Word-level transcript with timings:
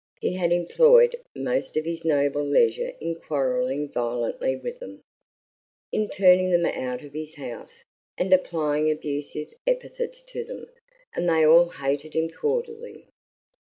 He 0.19 0.33
had 0.33 0.51
employed 0.51 1.15
most 1.35 1.77
of 1.77 1.85
his 1.85 2.03
noble 2.03 2.43
leisure 2.43 2.93
in 2.99 3.13
quarreling 3.13 3.87
violently 3.89 4.55
with 4.55 4.79
them, 4.79 5.03
in 5.91 6.09
turning 6.09 6.49
them 6.49 6.65
out 6.65 7.03
of 7.03 7.13
his 7.13 7.35
house, 7.35 7.83
and 8.17 8.33
applying 8.33 8.89
abusive 8.89 9.53
epithets 9.67 10.23
to 10.23 10.43
them; 10.43 10.65
and 11.13 11.29
they 11.29 11.45
all 11.45 11.69
hated 11.69 12.15
him 12.15 12.31
cordially. 12.31 13.05